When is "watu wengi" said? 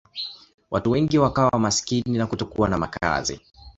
0.71-1.17